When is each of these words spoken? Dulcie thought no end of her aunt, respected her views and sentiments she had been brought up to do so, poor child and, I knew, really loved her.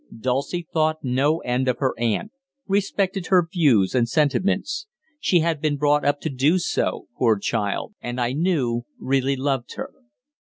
Dulcie 0.19 0.67
thought 0.73 1.03
no 1.03 1.41
end 1.41 1.67
of 1.67 1.77
her 1.77 1.93
aunt, 1.99 2.31
respected 2.65 3.27
her 3.27 3.47
views 3.47 3.93
and 3.93 4.09
sentiments 4.09 4.87
she 5.19 5.41
had 5.41 5.61
been 5.61 5.77
brought 5.77 6.03
up 6.03 6.19
to 6.21 6.29
do 6.31 6.57
so, 6.57 7.05
poor 7.19 7.37
child 7.37 7.93
and, 8.01 8.19
I 8.19 8.33
knew, 8.33 8.81
really 8.97 9.35
loved 9.35 9.75
her. 9.75 9.91